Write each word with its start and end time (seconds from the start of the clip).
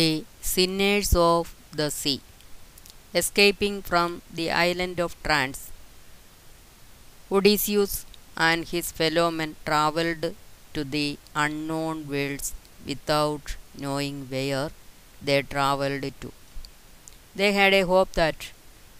The 0.00 0.24
sinners 0.40 1.10
of 1.14 1.54
the 1.78 1.90
sea. 1.90 2.20
Escaping 3.20 3.82
from 3.88 4.22
the 4.38 4.48
island 4.50 5.00
of 5.04 5.16
Trans, 5.24 5.60
Odysseus 7.30 8.06
and 8.48 8.68
his 8.72 8.92
fellow 8.98 9.26
men 9.38 9.56
travelled 9.66 10.24
to 10.74 10.84
the 10.84 11.18
unknown 11.34 12.06
worlds 12.12 12.48
without 12.90 13.56
knowing 13.76 14.16
where 14.34 14.70
they 15.20 15.42
travelled 15.42 16.06
to. 16.22 16.32
They 17.34 17.52
had 17.60 17.74
a 17.74 17.86
hope 17.92 18.12
that 18.12 18.52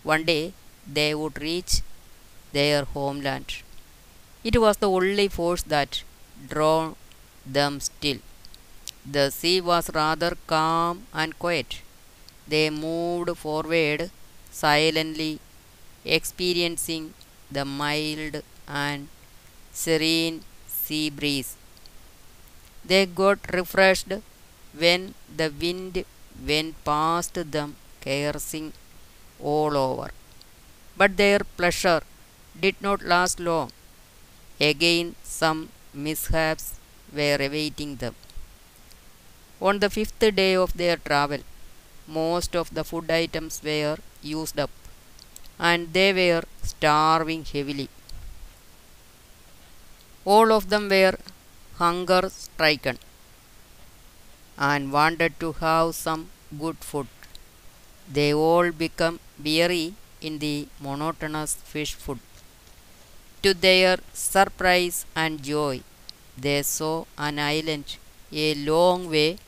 one 0.02 0.24
day 0.24 0.52
they 0.98 1.14
would 1.14 1.40
reach 1.40 1.82
their 2.52 2.84
homeland. 2.84 3.54
It 4.42 4.60
was 4.64 4.76
the 4.78 4.90
only 4.90 5.28
force 5.28 5.62
that 5.62 6.02
drew 6.52 6.96
them 7.58 7.80
still. 7.80 8.20
The 9.04 9.30
sea 9.30 9.60
was 9.60 9.90
rather 9.92 10.38
calm 10.46 11.06
and 11.12 11.38
quiet. 11.38 11.82
They 12.48 12.70
moved 12.70 13.36
forward 13.38 14.10
silently, 14.50 15.40
experiencing 16.04 17.14
the 17.50 17.64
mild 17.64 18.42
and 18.68 19.08
serene 19.72 20.44
sea 20.68 21.10
breeze. 21.10 21.56
They 22.84 23.06
got 23.06 23.38
refreshed 23.54 24.12
when 24.74 25.14
the 25.34 25.48
wind 25.50 26.04
went 26.46 26.84
past 26.84 27.32
them, 27.50 27.76
caressing 28.02 28.74
all 29.40 29.76
over. 29.76 30.10
But 30.96 31.16
their 31.16 31.40
pleasure 31.40 32.02
did 32.60 32.80
not 32.82 33.02
last 33.02 33.40
long. 33.40 33.72
Again, 34.60 35.16
some 35.24 35.70
mishaps 35.94 36.74
were 37.12 37.38
awaiting 37.40 37.96
them. 37.96 38.14
On 39.68 39.78
the 39.78 39.90
fifth 39.90 40.18
day 40.18 40.54
of 40.56 40.72
their 40.80 40.96
travel, 40.96 41.40
most 42.06 42.56
of 42.56 42.72
the 42.76 42.82
food 42.82 43.10
items 43.10 43.60
were 43.62 43.98
used 44.22 44.58
up, 44.58 44.70
and 45.58 45.92
they 45.92 46.12
were 46.14 46.44
starving 46.62 47.44
heavily. 47.44 47.88
All 50.24 50.50
of 50.52 50.70
them 50.70 50.88
were 50.88 51.18
hunger 51.76 52.30
stricken 52.30 52.98
and 54.56 54.92
wanted 54.92 55.38
to 55.40 55.52
have 55.64 55.94
some 55.94 56.30
good 56.58 56.78
food. 56.78 57.08
They 58.10 58.32
all 58.32 58.70
became 58.70 59.20
weary 59.44 59.94
in 60.22 60.38
the 60.38 60.68
monotonous 60.80 61.54
fish 61.54 61.94
food. 61.94 62.20
To 63.42 63.52
their 63.52 63.98
surprise 64.14 65.04
and 65.14 65.42
joy, 65.42 65.82
they 66.36 66.62
saw 66.62 67.04
an 67.18 67.38
island 67.38 67.96
a 68.32 68.54
long 68.54 69.10
way 69.10 69.38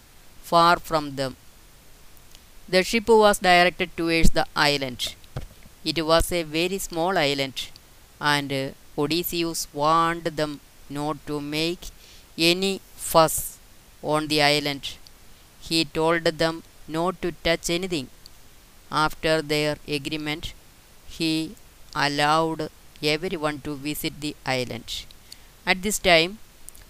far 0.43 0.79
from 0.79 1.17
them. 1.17 1.37
The 2.69 2.83
ship 2.83 3.07
was 3.09 3.39
directed 3.39 3.97
towards 3.97 4.31
the 4.31 4.47
island. 4.57 5.15
It 5.85 6.05
was 6.05 6.33
a 6.33 6.43
very 6.43 6.79
small 6.79 7.17
island, 7.19 7.69
and 8.21 8.53
uh, 8.53 8.70
Odysseus 8.98 9.69
warned 9.73 10.25
them 10.25 10.61
not 10.91 11.19
to 11.29 11.41
make 11.41 11.81
any 12.39 12.81
fuss 12.97 13.59
on 14.03 14.29
the 14.29 14.43
island. 14.43 14.97
He 15.61 15.85
told 15.85 16.25
them 16.25 16.63
not 16.89 17.23
to 17.23 17.33
touch 17.33 17.70
anything. 17.70 18.09
After 18.91 19.43
their 19.43 19.77
agreement, 19.89 20.55
he 21.09 21.57
allowed 21.95 22.70
everyone 23.03 23.61
to 23.63 23.75
visit 23.77 24.20
the 24.20 24.37
island. 24.47 25.07
At 25.67 25.83
this 25.83 25.98
time, 25.98 26.39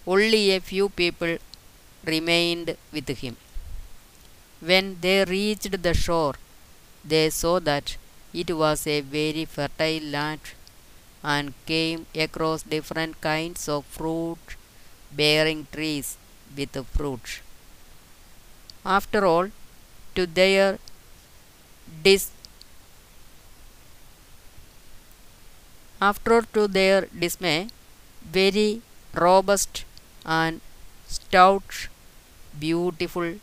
only 0.07 0.51
a 0.53 0.61
few 0.61 0.89
people 0.91 1.39
remained 2.05 2.77
with 2.93 3.09
him. 3.09 3.37
When 4.61 4.99
they 5.01 5.25
reached 5.25 5.83
the 5.83 5.95
shore, 5.95 6.35
they 7.05 7.31
saw 7.31 7.59
that 7.61 7.97
it 8.33 8.57
was 8.57 8.87
a 8.87 9.01
very 9.01 9.45
fertile 9.45 10.05
land 10.05 10.41
and 11.23 11.55
came 11.67 12.07
across 12.15 12.63
different 12.63 13.21
kinds 13.21 13.69
of 13.69 13.85
fruit 13.85 14.57
bearing 15.13 15.67
trees 15.73 16.17
with 16.57 16.75
fruit. 16.97 17.41
After 18.85 19.25
all, 19.27 19.51
to 20.15 20.27
their 20.27 20.79
dis 22.03 22.31
after 26.01 26.43
to 26.55 26.67
their 26.67 27.03
dismay, 27.25 27.69
very 28.39 28.83
robust 29.15 29.85
and 30.25 30.61
stout, 31.07 31.89
beautiful 32.59 33.35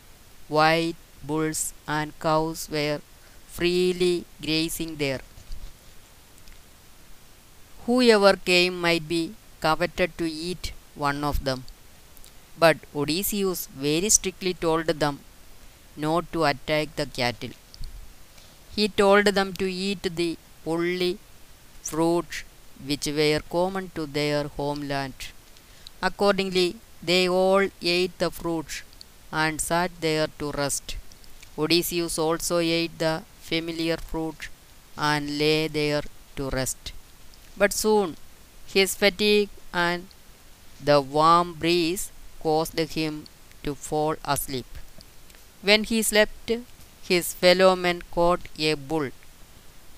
white 0.48 0.96
bulls 1.24 1.74
and 1.88 2.18
cows 2.20 2.68
were 2.70 3.02
freely 3.48 4.26
grazing 4.42 4.98
there. 4.98 5.22
Whoever 7.88 8.36
came 8.38 8.80
might 8.80 9.08
be 9.08 9.34
coveted 9.60 10.18
to 10.20 10.30
eat 10.30 10.72
one 10.94 11.24
of 11.24 11.44
them. 11.44 11.66
But 12.60 12.78
Odysseus 12.96 13.68
very 13.68 14.10
strictly 14.10 14.54
told 14.54 14.88
them 14.88 15.22
not 15.98 16.32
to 16.34 16.46
attack 16.46 16.96
the 16.96 17.08
cattle. 17.08 17.52
He 18.76 18.88
told 18.88 19.26
them 19.26 19.54
to 19.54 19.72
eat 19.72 20.02
the 20.16 20.38
only 20.66 21.20
fruits 21.84 22.44
which 22.86 23.06
were 23.08 23.42
common 23.50 23.92
to 23.96 24.06
their 24.06 24.48
homeland. 24.48 25.14
Accordingly, 26.02 26.78
they 27.04 27.30
all 27.30 27.70
ate 27.82 28.18
the 28.20 28.32
fruit 28.32 28.84
and 29.32 29.62
sat 29.62 29.92
there 30.02 30.28
to 30.40 30.52
rest. 30.52 30.96
Odysseus 31.58 32.18
also 32.18 32.60
ate 32.60 32.98
the 33.00 33.24
familiar 33.42 33.98
fruit 33.98 34.50
and 34.98 35.38
lay 35.38 35.68
there 35.68 36.04
to 36.36 36.50
rest. 36.50 36.92
But 37.58 37.74
soon 37.74 38.18
his 38.68 38.96
fatigue 38.96 39.50
and 39.74 40.08
the 40.84 41.02
warm 41.02 41.54
breeze 41.54 42.12
caused 42.42 42.80
him 42.80 43.26
to 43.64 43.76
fall 43.76 44.16
asleep. 44.24 44.68
When 45.62 45.84
he 45.84 46.02
slept, 46.02 46.52
his 47.04 47.34
fellow 47.34 47.76
men 47.76 48.02
caught 48.12 48.42
a 48.58 48.74
bull 48.76 49.10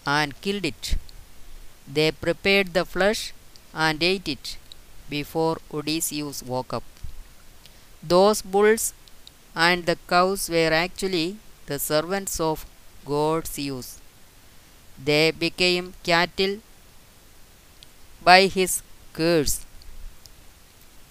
and 0.05 0.39
killed 0.41 0.65
it. 0.65 0.95
They 1.87 2.11
prepared 2.11 2.73
the 2.73 2.85
flesh 2.85 3.33
and 3.73 4.01
ate 4.01 4.27
it 4.27 4.57
before 5.09 5.57
Odysseus 5.73 6.41
woke 6.43 6.73
up. 6.73 6.83
Those 8.03 8.41
bulls 8.41 8.93
and 9.55 9.85
the 9.85 9.97
cows 10.07 10.49
were 10.49 10.71
actually 10.73 11.37
the 11.67 11.79
servants 11.79 12.39
of 12.39 12.65
god 13.05 13.47
Zeus. 13.47 13.99
They 15.03 15.31
became 15.31 15.95
cattle 16.03 16.59
by 18.23 18.47
his 18.47 18.81
curse. 19.13 19.65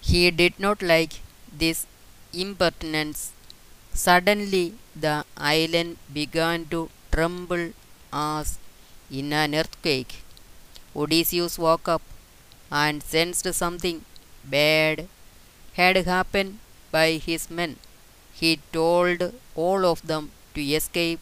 He 0.01 0.31
did 0.31 0.59
not 0.59 0.81
like 0.81 1.13
this 1.51 1.87
impertinence. 2.33 3.31
Suddenly, 3.93 4.75
the 4.95 5.25
island 5.37 5.97
began 6.13 6.65
to 6.67 6.89
tremble 7.11 7.73
as 8.13 8.57
in 9.09 9.33
an 9.33 9.55
earthquake. 9.55 10.23
Odysseus 10.95 11.59
woke 11.59 11.87
up 11.89 12.01
and 12.71 13.03
sensed 13.03 13.53
something 13.53 14.05
bad 14.45 15.07
had 15.73 15.97
happened 16.05 16.59
by 16.91 17.13
his 17.13 17.49
men. 17.49 17.77
He 18.41 18.51
told 18.77 19.19
all 19.63 19.85
of 19.85 19.99
them 20.11 20.31
to 20.55 20.61
escape 20.79 21.21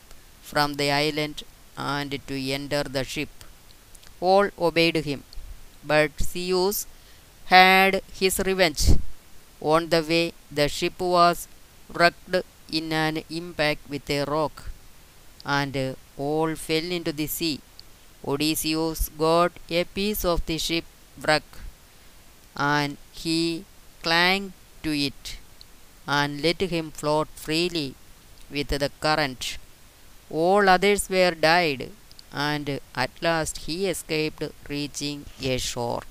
from 0.49 0.75
the 0.79 0.89
island 0.91 1.43
and 1.77 2.11
to 2.27 2.35
enter 2.57 2.83
the 2.83 3.03
ship. 3.03 3.29
All 4.21 4.49
obeyed 4.67 4.97
him. 5.09 5.23
But 5.91 6.11
Zeus 6.31 6.77
had 7.45 8.01
his 8.19 8.39
revenge. 8.49 8.83
On 9.61 9.89
the 9.93 10.01
way, 10.09 10.33
the 10.59 10.67
ship 10.69 10.99
was 10.99 11.47
wrecked 11.99 12.35
in 12.71 12.93
an 12.93 13.23
impact 13.29 13.89
with 13.89 14.09
a 14.09 14.23
rock, 14.23 14.69
and 15.45 15.75
all 16.17 16.55
fell 16.55 16.89
into 16.97 17.11
the 17.11 17.27
sea. 17.27 17.59
Odysseus 18.25 19.09
got 19.25 19.51
a 19.69 19.83
piece 19.83 20.23
of 20.23 20.45
the 20.45 20.57
ship 20.57 20.85
wreck, 21.27 21.43
and 22.55 22.97
he 23.11 23.65
clung 24.03 24.53
to 24.83 24.91
it 25.07 25.38
and 26.07 26.41
let 26.41 26.61
him 26.61 26.91
float 26.91 27.27
freely 27.35 27.95
with 28.49 28.69
the 28.69 28.91
current. 28.99 29.57
All 30.29 30.69
others 30.69 31.09
were 31.09 31.31
died, 31.31 31.91
and 32.31 32.79
at 32.95 33.11
last 33.21 33.57
he 33.65 33.87
escaped, 33.87 34.43
reaching 34.67 35.25
a 35.41 35.57
shore. 35.57 36.03